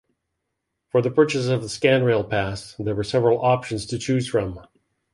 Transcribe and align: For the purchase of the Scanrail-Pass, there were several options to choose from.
For 0.89 1.03
the 1.03 1.11
purchase 1.11 1.45
of 1.47 1.61
the 1.61 1.67
Scanrail-Pass, 1.67 2.75
there 2.79 2.95
were 2.95 3.03
several 3.03 3.39
options 3.45 3.85
to 3.85 3.99
choose 3.99 4.27
from. 4.27 4.59